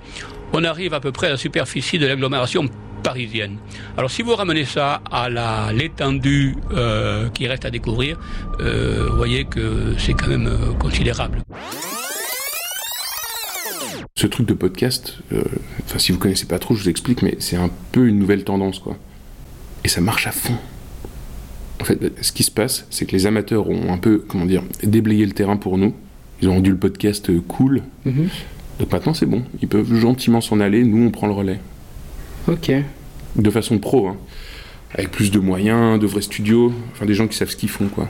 on 0.54 0.64
arrive 0.64 0.94
à 0.94 1.00
peu 1.00 1.12
près 1.12 1.28
à 1.28 1.32
la 1.32 1.38
superficie 1.38 2.00
de 2.00 2.08
l'agglomération 2.08 2.66
parisienne. 3.02 3.58
Alors 3.98 4.12
si 4.12 4.22
vous 4.22 4.36
ramenez 4.36 4.66
ça 4.66 5.02
à 5.12 5.72
l'étendue 5.74 6.56
euh, 6.72 7.30
qui 7.30 7.48
reste 7.48 7.66
à 7.66 7.72
découvrir, 7.72 8.20
euh, 8.60 9.08
vous 9.10 9.18
voyez 9.18 9.46
que 9.46 9.96
c'est 9.98 10.14
quand 10.14 10.28
même 10.28 10.48
euh, 10.48 10.74
considérable. 10.80 11.44
Ce 14.16 14.28
truc 14.28 14.48
de 14.48 14.54
podcast, 14.54 15.18
enfin 15.86 15.98
si 15.98 16.12
vous 16.12 16.20
connaissez 16.20 16.46
pas 16.46 16.60
trop, 16.60 16.76
je 16.76 16.84
vous 16.84 16.90
explique, 16.90 17.24
mais 17.24 17.38
c'est 17.40 17.56
un 17.56 17.72
peu 17.92 18.08
une 18.08 18.20
nouvelle 18.20 18.44
tendance 18.44 18.80
quoi. 18.80 18.96
Et 19.84 19.88
ça 19.88 20.02
marche 20.02 20.28
à 20.28 20.32
fond. 20.32 20.58
En 21.80 21.84
fait, 21.84 22.00
ce 22.22 22.32
qui 22.32 22.44
se 22.44 22.52
passe, 22.52 22.86
c'est 22.92 23.08
que 23.08 23.14
les 23.14 23.26
amateurs 23.26 23.68
ont 23.68 23.92
un 23.92 23.98
peu, 23.98 24.24
comment 24.28 24.46
dire, 24.46 24.62
déblayé 24.84 25.26
le 25.26 25.32
terrain 25.32 25.58
pour 25.58 25.80
nous. 25.80 25.96
Ils 26.42 26.50
ont 26.50 26.54
rendu 26.54 26.70
le 26.70 26.78
podcast 26.78 27.32
cool. 27.48 27.82
Mhm. 28.06 28.30
Donc 28.80 28.92
maintenant, 28.92 29.16
c'est 29.16 29.26
bon. 29.26 29.44
Ils 29.62 29.68
peuvent 29.68 29.96
gentiment 29.96 30.42
s'en 30.42 30.60
aller. 30.60 30.84
Nous, 30.84 31.04
on 31.04 31.10
prend 31.10 31.26
le 31.26 31.34
relais. 31.34 31.60
Ok. 32.48 32.72
De 33.36 33.50
façon 33.50 33.78
pro, 33.78 34.08
hein. 34.08 34.18
avec 34.94 35.12
plus 35.12 35.32
de 35.32 35.40
moyens, 35.40 36.00
de 36.00 36.08
vrais 36.08 36.22
studios, 36.22 36.74
enfin 36.92 37.06
des 37.06 37.14
gens 37.14 37.28
qui 37.28 37.38
savent 37.38 37.50
ce 37.50 37.56
qu'ils 37.56 37.70
font, 37.70 37.88
quoi. 37.88 38.10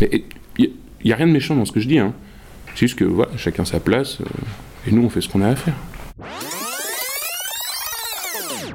Il 0.00 0.22
n'y 1.04 1.12
a 1.12 1.16
rien 1.16 1.26
de 1.26 1.32
méchant 1.32 1.54
dans 1.54 1.64
ce 1.64 1.72
que 1.72 1.80
je 1.80 1.88
dis. 1.88 1.98
Hein. 1.98 2.12
C'est 2.74 2.80
juste 2.80 2.98
que 2.98 3.04
voilà, 3.04 3.36
chacun 3.36 3.64
sa 3.64 3.80
place, 3.80 4.20
euh, 4.20 4.24
et 4.86 4.92
nous 4.92 5.02
on 5.02 5.08
fait 5.08 5.20
ce 5.20 5.28
qu'on 5.28 5.42
a 5.42 5.48
à 5.48 5.56
faire. 5.56 5.74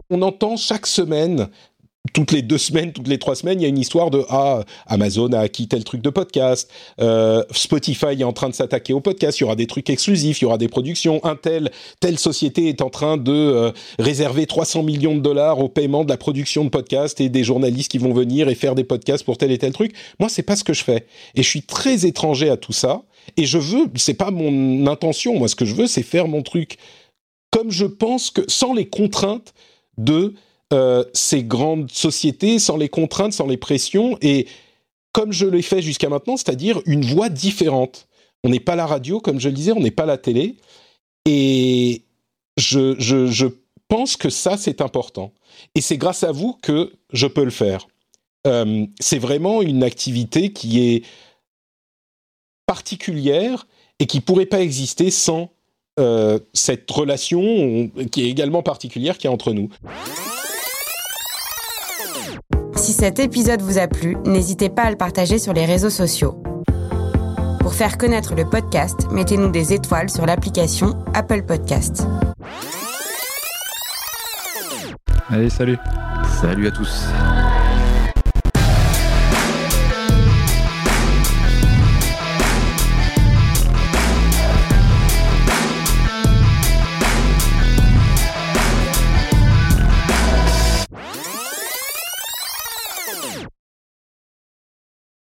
On 0.09 0.21
entend 0.21 0.57
chaque 0.57 0.85
semaine 0.87 1.49
toutes 2.15 2.31
les 2.31 2.41
deux 2.41 2.57
semaines, 2.57 2.93
toutes 2.93 3.09
les 3.09 3.19
trois 3.19 3.35
semaines, 3.35 3.59
il 3.59 3.63
y 3.63 3.65
a 3.65 3.69
une 3.69 3.77
histoire 3.77 4.09
de 4.09 4.23
ah 4.29 4.63
Amazon 4.87 5.33
a 5.33 5.39
acquis 5.39 5.67
tel 5.67 5.83
truc 5.83 6.01
de 6.01 6.09
podcast, 6.09 6.71
euh, 7.01 7.43
Spotify 7.51 8.17
est 8.17 8.23
en 8.23 8.31
train 8.31 8.47
de 8.47 8.55
s'attaquer 8.55 8.93
au 8.93 9.01
podcast, 9.01 9.37
il 9.37 9.41
y 9.41 9.43
aura 9.43 9.57
des 9.57 9.67
trucs 9.67 9.89
exclusifs, 9.89 10.39
il 10.39 10.43
y 10.43 10.47
aura 10.47 10.57
des 10.57 10.69
productions, 10.69 11.23
Intel, 11.25 11.71
telle 11.99 12.17
société 12.17 12.69
est 12.69 12.81
en 12.81 12.89
train 12.89 13.17
de 13.17 13.33
euh, 13.33 13.71
réserver 13.99 14.45
300 14.45 14.83
millions 14.83 15.15
de 15.15 15.19
dollars 15.19 15.59
au 15.59 15.67
paiement 15.67 16.05
de 16.05 16.09
la 16.09 16.15
production 16.15 16.63
de 16.63 16.69
podcasts 16.69 17.19
et 17.19 17.27
des 17.27 17.43
journalistes 17.43 17.91
qui 17.91 17.97
vont 17.97 18.13
venir 18.13 18.47
et 18.47 18.55
faire 18.55 18.75
des 18.75 18.85
podcasts 18.85 19.25
pour 19.25 19.37
tel 19.37 19.51
et 19.51 19.57
tel 19.57 19.73
truc. 19.73 19.93
Moi, 20.17 20.29
c'est 20.29 20.41
pas 20.41 20.55
ce 20.55 20.63
que 20.63 20.73
je 20.73 20.85
fais 20.85 21.07
et 21.35 21.43
je 21.43 21.49
suis 21.49 21.63
très 21.63 22.05
étranger 22.05 22.49
à 22.49 22.55
tout 22.55 22.73
ça 22.73 23.03
et 23.35 23.45
je 23.45 23.57
veux, 23.57 23.87
c'est 23.95 24.13
pas 24.13 24.31
mon 24.31 24.87
intention. 24.87 25.37
Moi, 25.37 25.49
ce 25.49 25.55
que 25.55 25.65
je 25.65 25.75
veux, 25.75 25.87
c'est 25.87 26.03
faire 26.03 26.29
mon 26.29 26.43
truc 26.43 26.77
comme 27.51 27.71
je 27.71 27.85
pense 27.85 28.31
que 28.31 28.41
sans 28.47 28.73
les 28.73 28.87
contraintes 28.87 29.53
de 29.97 30.33
euh, 30.73 31.03
ces 31.13 31.43
grandes 31.43 31.91
sociétés, 31.91 32.57
sans 32.57 32.77
les 32.77 32.89
contraintes, 32.89 33.33
sans 33.33 33.45
les 33.45 33.57
pressions, 33.57 34.17
et 34.21 34.47
comme 35.11 35.31
je 35.31 35.45
l'ai 35.45 35.61
fait 35.61 35.81
jusqu'à 35.81 36.09
maintenant, 36.09 36.37
c'est-à-dire 36.37 36.81
une 36.85 37.05
voix 37.05 37.29
différente. 37.29 38.07
On 38.43 38.49
n'est 38.49 38.59
pas 38.59 38.75
la 38.75 38.85
radio, 38.85 39.19
comme 39.19 39.39
je 39.39 39.49
le 39.49 39.55
disais, 39.55 39.71
on 39.71 39.79
n'est 39.79 39.91
pas 39.91 40.05
la 40.05 40.17
télé, 40.17 40.57
et 41.25 42.01
je, 42.57 42.95
je, 42.99 43.47
pense 43.87 44.17
que 44.17 44.31
ça, 44.31 44.57
c'est 44.57 44.81
important. 44.81 45.31
Et 45.75 45.81
c'est 45.81 45.97
grâce 45.97 46.23
à 46.23 46.31
vous 46.31 46.57
que 46.63 46.93
je 47.13 47.27
peux 47.27 47.43
le 47.43 47.51
faire. 47.51 47.87
Euh, 48.47 48.87
c'est 48.99 49.19
vraiment 49.19 49.61
une 49.61 49.83
activité 49.83 50.51
qui 50.51 50.89
est 50.89 51.03
particulière 52.65 53.67
et 53.99 54.07
qui 54.07 54.21
pourrait 54.21 54.47
pas 54.47 54.61
exister 54.61 55.11
sans 55.11 55.51
euh, 55.99 56.39
cette 56.53 56.89
relation 56.89 57.91
qui 58.11 58.23
est 58.23 58.29
également 58.29 58.63
particulière 58.63 59.19
qui 59.19 59.27
est 59.27 59.29
entre 59.29 59.53
nous. 59.53 59.69
Si 62.75 62.91
cet 62.91 63.19
épisode 63.19 63.61
vous 63.61 63.77
a 63.77 63.87
plu, 63.87 64.17
n'hésitez 64.25 64.69
pas 64.69 64.83
à 64.83 64.91
le 64.91 64.97
partager 64.97 65.39
sur 65.39 65.53
les 65.53 65.65
réseaux 65.65 65.89
sociaux. 65.89 66.41
Pour 67.59 67.73
faire 67.73 67.97
connaître 67.97 68.35
le 68.35 68.45
podcast, 68.45 69.07
mettez-nous 69.11 69.49
des 69.49 69.73
étoiles 69.73 70.09
sur 70.09 70.25
l'application 70.25 70.93
Apple 71.13 71.43
Podcast. 71.43 72.05
Allez, 75.29 75.49
salut. 75.49 75.77
Salut 76.41 76.67
à 76.67 76.71
tous. 76.71 77.05